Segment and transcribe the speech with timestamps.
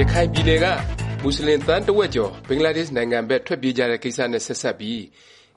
[0.00, 0.66] ရခိုင်ပြည်နယ်က
[1.22, 5.02] မူဆလင် သန်းတစ်ဝက်ကျော် ဘင်္ဂလားဒေ့ရှ်နိုင်ငံဘက် ထွက်ပြေးကြတဲ့ ကိစ္စနဲ့ ဆက်စပ်ပြီး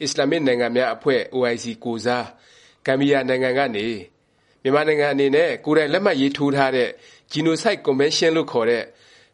[0.02, 2.25] အစ္စလာမ်မစ်နိုင်ငံများအဖွဲ့ OIC ကိုယ်စား
[2.86, 3.88] ဂမ်ဘီယာနိုင်ငံကနေ
[4.62, 6.89] မြန်မာနိုင်ငံအနေနဲ့ ကိုယ်တိုင်လက်မှတ်ရေးထိုးထားတဲ့
[7.31, 8.84] Genocide Convention လို့ခေါ်တဲ့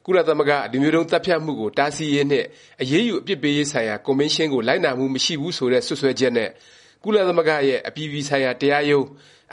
[0.06, 2.48] ကုလသမဂ္ဂ လူမျိုးတုန်းသတ်ဖြတ်မှုကို တားဆီးရေးနှင့်
[2.82, 6.50] အရေးယူ အပြစ်ပေးရေးဆိုင်ရာ ကွန်ဗင်းရှင်းကို လိုက်နာမှု မရှိဘူး ဆိုတဲ့ စွတ်စွဲချက်နဲ့
[7.04, 9.06] ကုလသမဂ္ဂရဲ့ အပြည်ပြည်ဆိုင်ရာ တရားရုံး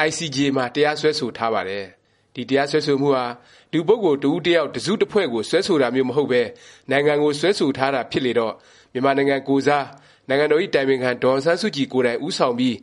[0.09, 1.87] ICJ မှာ တရားစွဲဆိုထားပါတယ်။
[2.35, 3.25] ဒီတရားစွဲဆိုမှုဟာ
[3.73, 6.43] လူပုဂ္ဂိုလ်တစ်ဦးတစ်ယောက်တစ်စုတစ်ဖွဲ့ကိုစွဲဆိုတာမျိုးမဟုတ်ပဲ
[6.91, 8.55] နိုင်ငံကိုစွဲဆိုထားတာဖြစ်လေတော့
[8.93, 9.87] မြန်မာနိုင်ငံကိုယ်စား
[10.29, 12.75] နိုင်ငံတော်ဇ။်အတိုင်ပင်ခံဒေါ်အောင်ဆန်းစုကြည်ကိုယ်တိုင်ဦးဆောင်ပြီး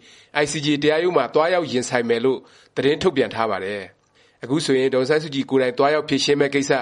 [0.43, 2.39] ICJ တရားရုံးမှာသွားရောက်ရင်ဆိုင်မယ်လို့
[2.75, 3.81] သတင်းထုတ်ပြန်ထားပါတယ်။
[4.43, 6.71] အခုဆိုရင်ဒေါ်အောင်ဆန်းစုကြည်ကိုယ်တိုင်သွားရောက်ဖြေရှင်းမယ့်ကိစ္စ၊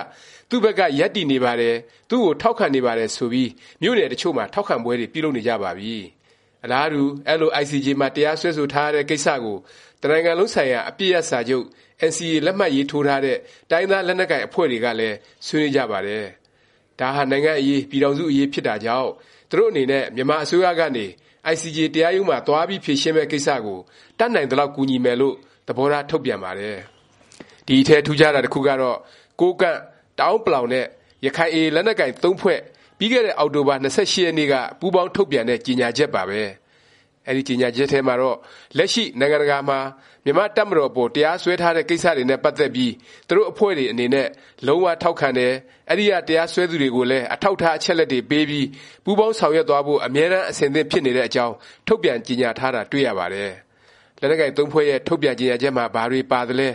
[0.50, 1.76] သူ့ဘက်ကရပ်တည်နေပါတယ်၊
[2.10, 3.50] သူ့ကိုထောက်ခံနေပါတယ်ဆိုပြီး
[3.82, 5.96] မြို့နယ်တစ်ချို့မှာထောက်ခံပွဲတွေပြုလုပ်နေကြပါပြီ။
[6.64, 9.58] အလားတူအဲလို ICJ မှာတရားစွဲဆိုထားရတဲ့ကိစ္စကို
[10.02, 11.66] တစ်နိုင်ငံလုံးဆိုင်ရာအပစ်ရပ်စာချုပ်
[12.10, 13.38] NCA လက်မှတ်ရေးထိုးထားတဲ့
[13.72, 16.26] တိုင်းရင်းသားလက်နက်ကိုင် အဖွဲ့တွေကလည်း ဆွေးနွေးကြပါတယ်။
[17.00, 19.09] ဒါဟာ နိုင်ငံ့အရေး၊ပြည်ထောင်စုအရေး ဖြစ်တာကြောင့်
[19.50, 21.06] သူတို့အနေနဲ့ မြန်မာအစိုးရကနေ
[21.53, 23.80] ICJ တရားရုံးမှာ သွားပြီး ဖြေရှင်းမယ့် ကိစ္စကို
[24.18, 25.36] တတ်နိုင်သလောက် ကူညီမယ်လို့
[25.68, 26.78] သဘောထား ထုတ်ပြန်ပါတယ်။
[27.68, 28.98] ဒီအထဲ ထူးခြားတာ တစ်ခုကတော့
[29.40, 29.78] ကိုးကန့်၊
[30.20, 30.86] တအဲာန်းပလောင်နဲ့
[31.25, 32.59] ရခိုင် AA လက်နက်ကိုင်သုံးဖွဲ့
[32.98, 36.42] ပြီးခဲ့တဲ့ အောက်တိုဘာ ၂၈ ရက်နေ့က ပူးပေါင်း ထုတ်ပြန်တဲ့ ကြေငြာချက်ပါပဲ။
[37.28, 38.38] အဲဒီကြေငြာချက်ထဲမှာတော့
[38.78, 39.80] လက်ရှိနိုင်ငံတကာမှာ
[40.25, 42.94] မြန်မာ့တပ်မတော်အပေါ်တရားစွဲထားတဲ့ကိစ္စတွေနဲ့ပတ်သက်ပြီး
[43.28, 44.28] သူတို့အဖွဲ့တွေအနေနဲ့
[44.67, 45.53] လုံး၀ထောက်ခံတယ်၊
[45.92, 48.67] အဲဒီကတရားစွဲသူတွေကိုလည်းအထောက်အထားအချက်အလက်တွေပေးပြီး
[49.03, 51.53] ပူးပေါင်းဆောင်ရွက်သွားဖို့အမြဲတမ်းအဆင်သင့်ဖြစ်နေတဲ့အကြောင်း
[51.88, 53.52] ထုတ်ပြန်ကြေငြာထားတာတွေ့ရပါတယ်။
[54.19, 56.69] လက်နက်ကိုင်သုံးဖွဲ့ရဲ့ထုတ်ပြန်ကြေငြာချက်မှာဘာတွေပါသလဲ၊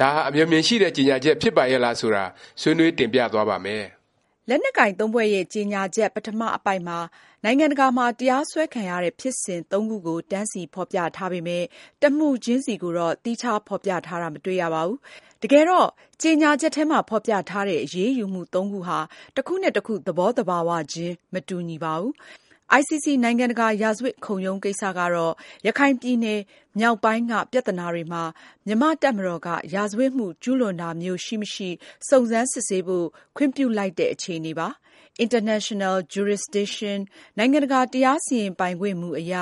[0.00, 2.24] ဒါဟာအမျှော်အမြင်ရှိတဲ့ကြေငြာချက်ဖြစ်ပါရဲ့လားဆိုတာ
[2.60, 3.84] ဆွေးနွေးတင်ပြသွားပါ့မယ်။
[4.48, 6.98] လက်နက်ကိုင်သုံးဖွဲ့ရဲ့ ကြေငြာချက် ပထမအပိုဒ်မှာ
[7.44, 11.66] နိုင်ငံတကာမှာ တရားစွဲခံရတဲ့ ဖြစ်စဉ်သုံးခုကို တန်းစီ ဖော်ပြထားပေမယ့်
[12.02, 14.98] တစ်မှုချင်းစီကိုတော့ သီးခြား ဖော်ပြထားတာ မတွေ့ရပါဘူး။
[15.42, 15.88] တကယ်တော့
[16.22, 18.98] ကြေငြာချက်ထဲမှာ ဖော်ပြထားတဲ့ အရေးယူမှုသုံးခုဟာ
[19.36, 22.12] တစ်ခုနဲ့ တစ်ခု သဘောသဘာဝခြင်း မတူညီပါဘူး။
[22.80, 25.34] ICC နိုင်ငံတကာ ရာဇဝတ်ခုံရုံးကိစ္စကတော့
[25.66, 26.40] ရခိုင်ပြည်နယ်
[26.78, 28.22] မြောက်ပိုင်းက ပြသနာတွေမှာ
[28.66, 31.70] မြန်မာ့တပ်မတော်က ရာဇဝတ်မှု ကျူးလွန်တာမျိုး ရှိမရှိ
[32.08, 34.68] စုံစမ်းစစ်ဆေးဖို့ ခွင့်ပြုလိုက်တဲ့ အခြေအနေပါ။
[35.24, 36.98] International Jurisdiction
[37.38, 39.34] နိုင်ငံတကာ တရားစီရင်ပိုင်ခွင့်မူအရ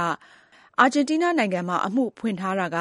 [0.81, 2.79] အာဂျင်တီးနားနိုင်ငံမှာ အမှုဖွင့်ထားတာက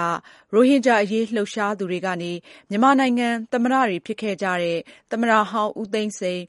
[0.54, 2.32] ရိုဟင်ဂျာအရေး လှုပ်ရှားသူတွေကနေ
[2.70, 4.80] မြန်မာနိုင်ငံ သမ္မတတွေ ဖြစ်ခဲ့ကြတဲ့
[5.12, 6.40] သမ္မတဟောင်း ဦးသိန်းစိန်၊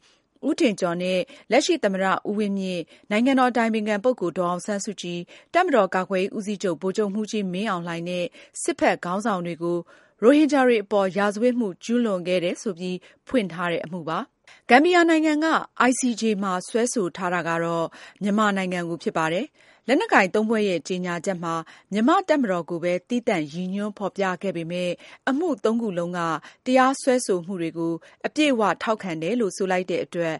[0.48, 1.18] ဦးထင်ကျော်နဲ့
[1.50, 5.18] လက်ရှိသမ္မတ ဦးဝင်းမြင့်၊နိုင်ငံတော်အတိုင်ပင်ခံပုဂ္ဂိုလ် ဒေါ်အောင်ဆန်းစုကြည်၊
[5.54, 8.24] တပ်မတော်ကာကွယ်ရေးဦးစီးချုပ် ဗိုလ်ချုပ်မှူးကြီး မင်းအောင်လှိုင်နဲ့
[8.62, 9.78] စစ်ဘက်ခေါင်းဆောင်တွေကို
[10.22, 14.20] ရိုဟင်ဂျာတွေအပေါ် ရာဇဝတ်မှု ကျူးလွန်ခဲ့တယ်ဆိုပြီး ဖွင့်ထားတဲ့ အမှုပါ။
[14.68, 15.46] ဂမ်ဘီယာနိုင်ငံက
[15.88, 17.86] ICJ မှာစွဲဆိုထားတာကတော့
[18.22, 19.46] မြန်မာနိုင်ငံကို ဖြစ်ပါတယ်။
[19.88, 21.54] လက်နက်ကိုင်သုံးဖွဲ့ရဲ့ ကြေငြာချက်မှာ
[21.92, 24.92] မြန်မာ့တပ်မတော်ကိုပဲ သီးသန့်ရည်ညွှန်းဖော်ပြခဲ့ပေမယ့်
[25.28, 26.20] အမှုသုံးခုလုံးက
[26.66, 27.92] တရားစွဲဆိုမှုတွေကို
[28.26, 30.34] အပြည့်အ၀ထောက်ခံတယ်လို့ ဆိုလိုက်တဲ့အတွက်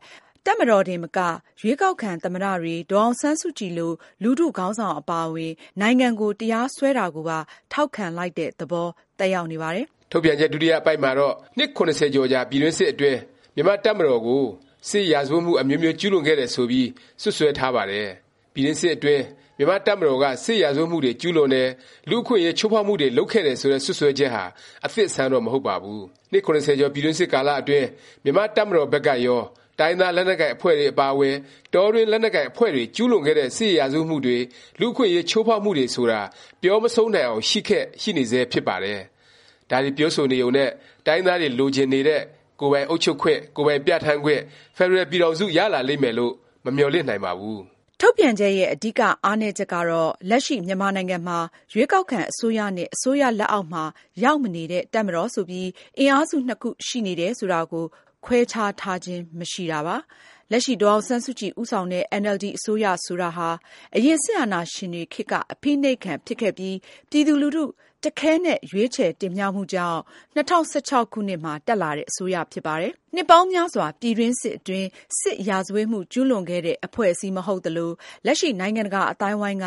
[0.46, 1.18] တပ်မတော်တင်မက
[1.60, 3.92] ရွေးကောက်ခံသမ္မတတွေ၊ဒေါ်အောင်ဆန်းစုကြည်လို
[4.22, 7.38] လူထုခေါင်းဆောင်အပါအဝင် နိုင်ငံကို တရားစွဲတာကိုပါ
[7.72, 13.18] ထောက်ခံလိုက်တဲ့ သဘော သက်ရောက်နေပါတယ်။ထုတ်ပြန်ချက် ဒုတိယ အပိုဒ်မှာတော့ နှစ် ၇၀ ကျော်ကြာ ပြည်တွင်းစစ်အတွင်း
[13.56, 14.44] မြန်မာ့တပ်မတော်ကို
[14.88, 16.88] စစ်ရာဇဝတ်မှုအမျိုးမျိုး ကျူးလွန်ခဲ့တယ် ဆိုပြီး
[17.22, 18.08] စွတ်စွဲထားပါတယ်။
[18.54, 19.22] ပြည်တွင်းစစ်အတွင်း
[19.56, 21.68] မြန်မာ့တပ်မတော်က စစ်ရာဇဝတ်မှုတွေ ကျူးလွန်တယ်၊
[22.10, 24.44] လူ့အခွင့်အရေး ချိုးဖေါက်မှုတွေ လုပ်ခဲ့တယ် ဆိုတဲ့ စွတ်စွဲချက်ဟာ
[24.84, 26.02] အသစ်အဆန်းတော့ မဟုတ်ပါဘူး။
[26.32, 27.86] နှစ် ၇၀ ကျော် ပြည်တွင်းစစ်ကာလအတွင်း
[28.24, 29.40] မြန်မာ့တပ်မတော်ဘက်ကရော၊
[29.78, 31.34] တိုင်းရင်းသား လက်နက်ကိုင် အဖွဲ့တွေ အပါအဝင်
[31.74, 34.36] တောတွင်း လက်နက်ကိုင် အဖွဲ့တွေ ကျူးလွန်ခဲ့တဲ့ စစ်ရာဇဝတ်မှုတွေ၊
[34.80, 36.20] လူ့အခွင့်အရေး ချိုးဖေါက်မှုတွေ ဆိုတာ
[36.62, 39.00] ပြောမဆုံးနိုင်အောင် ရှိခဲ့၊ရှိနေဆဲ ဖြစ်ပါတယ်။
[39.70, 40.70] ဒါတွေ ပြောဆိုနေရုံနဲ့
[41.06, 42.22] တိုင်းရင်းသားတွေ လိုချင်နေတဲ့
[42.62, 44.40] ကိုယ်ပိုင်အုပ်ချုပ်ခွင့်၊ကိုယ်ပိုင်ပြဌာန်းခွင့်၊
[44.76, 46.32] ဖက်ဒရယ်ပြည်ထောင်စုရလာလိမ့်မယ်လို့
[46.64, 47.58] မမျှော်လင့်နိုင်ပါဘူး။
[48.00, 51.38] ထုတ်ပြန်ချက်ရဲ့အဓိကအားနည်းချက်ကတော့လက်ရှိမြန်မာနိုင်ငံမှာ
[51.72, 53.84] ရွေးကောက်ခံအစိုးရနဲ့အစိုးရလက်အောက်မှာ
[54.24, 55.68] ရောက်မနေတဲ့တပ်မတော်ဆိုပြီး
[55.98, 57.84] အင်အားစုနှစ်ခုရှိနေတယ်ဆိုတာကို
[58.24, 59.96] ခွဲခြားထားခြင်းမရှိတာပါ။
[60.52, 63.48] လက်ရှိဒေါ်အောင်ဆန်းစုကြည်ဦးဆောင်တဲ့အင်န်အယ်လ်ဒီအစိုးရဆိုတာဟာ
[63.96, 66.76] အရင်စစ်အာဏာရှင်တွေခေတ်က အဖိနှိပ်ခံဖြစ်ခဲ့ပြီး
[67.10, 67.64] ပြည်သူလူထု
[68.04, 70.00] တခဲနက် ရွေးချယ်တင်မြှောက်မှုကြောင့်
[70.36, 74.88] ၂၀၁၆ ခုနှစ်မှာ တက်လာတဲ့အစိုးရဖြစ်ပါတယ်။နှစ်ပေါင်းများစွာ ပြည်တွင်းစစ်အတွင်း
[75.20, 77.90] စစ်ရာဇဝတ်မှု ကျူးလွန်ခဲ့တဲ့ အဖွဲ့အစည်းမဟုတ်သလို၊
[78.26, 79.66] လက်ရှိ နိုင်ငံတကာအသိုင်းအဝိုင်းက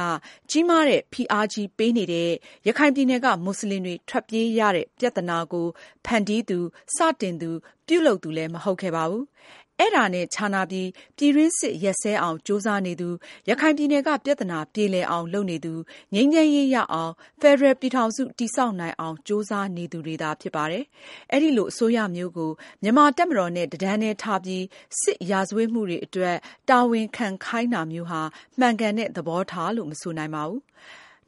[0.52, 2.30] ကြီးမားတဲ့ ဖိအားကြီးပေးနေတဲ့
[2.68, 5.68] ရခိုင်ပြည်နယ်ကမူဆလင်တွေ ထွက်ပြေးရတဲ့ ပြသနာကို
[6.06, 6.60] ဖန်တီးသူ၊
[6.96, 7.50] စတင်သူ၊
[7.88, 9.24] ပြုလုပ်သူလည်း မဟုတ်ခဲ့ပါဘူး။
[9.80, 13.10] အဲဒါနဲ့ ခြားနားပြီး ပြည်တွင်းစစ် ရပ်စဲအောင် ကြိုးစားနေသူ၊
[13.50, 15.74] ရခိုင်ပြည်နယ်က ပြသနာပြေလည်အောင် လုပ်နေသူ၊
[16.14, 17.12] ငြိမ်းချမ်းရေးရအောင်၊
[17.42, 20.84] ဖက်ဒရယ်ပြည်ထောင်စု တည်ဆောက်နိုင်အောင် ကြိုးစားနေသူတွေသာ ဖြစ်ပါတယ်။
[21.34, 22.52] အဲလို အစိုးရမျိုးကို
[22.84, 24.64] မြန်မာ့တပ်မတော်နဲ့ တစ်တန်းတည်းထားပြီး
[25.02, 26.38] စစ်ရာဇဝတ်မှုတွေအတွက်
[26.70, 28.22] တာဝန်ခံခိုင်းတာမျိုးဟာ
[28.60, 30.62] မှန်ကန်တဲ့ သဘောထားလို့ မဆိုနိုင်ပါဘူး။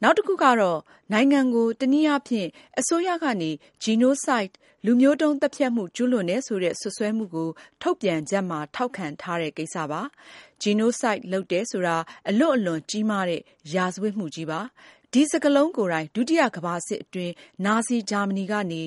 [0.02, 0.80] နောက်တစ်ခုကတော့
[1.12, 2.48] နိုင်ငံကို တနည်းအားဖြင့်
[2.78, 3.50] အစိုးရကနေ
[3.84, 4.54] Genocide
[4.84, 7.50] လူမျိုးတုန်းသတ်ဖြတ်မှု ကျူးလွန်တယ်ဆိုတဲ့ စွပ်စွဲမှုကို
[7.82, 10.00] ထုတ်ပြန်ချက်မှာ ထောက်ခံထားတဲ့ ကိစ္စပါ။
[10.62, 11.96] Genocide လုပ်တယ်ဆိုတာ
[12.28, 13.42] အလွန့်အလွန်ကြီးမားတဲ့
[13.74, 14.60] ရာဇဝတ်မှုကြီးပါ။
[15.12, 17.34] ဒီစကားလုံးကိုယ်တိုင် ဒုတိယကမ္ဘာစစ်အတွင်း
[17.64, 18.82] နာဇီဂျာမနီကနေ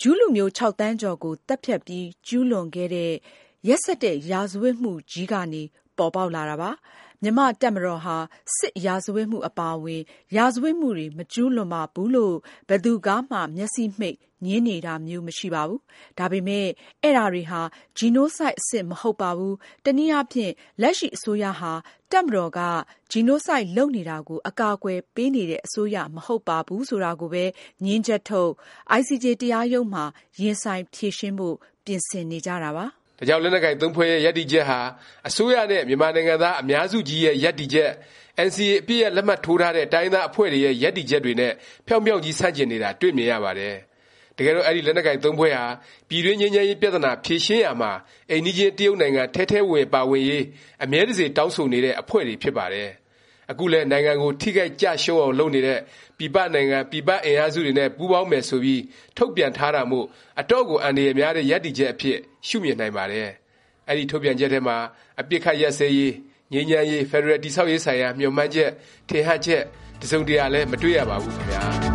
[0.00, 3.12] ဂျူးလူမျိုး၆သန်းကျော်ကို သတ်ဖြတ်ပြီး ကျူးလွန်ခဲ့တဲ့
[3.68, 5.62] ရက်စက်တဲ့ ရာဇဝတ်မှုကြီးကနေ
[5.98, 6.70] ပေါ်ပေါက်လာတာပါ။
[7.22, 8.16] မြန်မာ့တပ်မတော်ဟာ
[8.56, 10.02] စစ်ရာဇဝတ်မှု အပါအဝင်
[10.36, 12.36] ရာဇဝတ်မှုတွေ မကျူးလွန်ပါဘူးလို့
[12.68, 14.16] ဘယ်သူကမှ မျက်စေ့မှိတ်
[14.46, 15.80] ငြင်းနေတာမျိုး မရှိပါဘူး။
[16.18, 16.70] ဒါပေမယ့်
[17.02, 17.60] အဲဒါတွေဟာ
[17.98, 19.54] Genocide အဆင့် မဟုတ်ပါဘူး၊
[19.84, 20.52] တနည်းအားဖြင့်
[20.82, 21.72] လက်ရှိ အစိုးရဟာ
[22.12, 22.60] တပ်မတော်က
[23.12, 27.44] Genocide လုပ်နေတာကို အကာအကွယ်ပေးနေတဲ့ အစိုးရ မဟုတ်ပါဘူး ဆိုတာကိုပဲ
[27.84, 28.50] ငြင်းချက်ထုတ်၊
[28.98, 30.04] ICJ တရားရုံးမှာ
[30.40, 32.86] ရင်ဆိုင်ဖြေရှင်းဖို့ ပြင်ဆင်နေကြတာပါ။
[33.22, 34.80] ဒါကြောင့်လက်နက်ကိုင်သုံးဖွဲ့ရဲ့ရပ်တည်ချက်ဟာ
[35.28, 37.90] အစိုးရနဲ့မြန်မာနိုင်ငံသားအများစုကြီးရဲ့ရပ်တည်ချက်၊
[38.46, 41.52] NCA အပစ်ရပ်လက်မှတ်ထိုးထားတဲ့တိုင်းရင်းသားအဖွဲ့တွေရဲ့ရပ်တည်ချက်တွေနဲ့
[41.86, 43.74] ဖြောင့်ဖြောင့်ကြီးဆန့်ကျင်နေတာတွေ့မြင်ရပါတယ်။
[44.36, 45.64] တကယ်တော့အဲဒီလက်နက်ကိုင်သုံးဖွဲ့ဟာ
[46.08, 47.92] ပြည်တွင်းငြိမ်းချမ်းရေးပြသနာဖြေရှင်းရာမှာ
[48.30, 50.44] အိမ်နီးချင်းတရုတ်နိုင်ငံထဲထဲဝင်ဝင်ပါဝင်ရေး
[50.84, 52.88] အမြဲတစေတောင်းဆိုနေတဲ့အဖွဲ့တွေဖြစ်ပါတယ်။
[53.52, 55.80] အခုလည်း နိုင်ငံကို ထိခိုက်ကျရှုံးအောင် လုပ်နေတဲ့
[56.18, 58.82] ပြည်ပနိုင်ငံ၊ပြည်ပ အင်အားစုတွေနဲ့ ပူးပေါင်းမယ် ဆိုပြီး
[59.16, 60.06] ထုတ်ပြန်ထားတာမို့
[60.40, 62.18] အတော့်ကို အန္တရာယ်များတဲ့ ရပ်တည်ချက်အဖြစ်
[62.48, 63.28] ရှုမြင်နိုင်ပါတယ်။
[63.88, 64.76] အဲဒီ ထုတ်ပြန်ချက်ထဲမှာ
[65.20, 66.12] အပစ်အခတ် ရပ်စဲရေး၊
[66.52, 68.70] ငြိမ်းချမ်းရေး၊ဖက်ဒရယ် တည်ဆောက်ရေး ဆိုင်ရာ မျှော်မှန်းချက်၊
[69.08, 69.62] ထင်ဟပ်ချက်
[70.00, 71.91] တစ်စုံတစ်ရာလည်း မတွေ့ရပါဘူး ခင်ဗျာ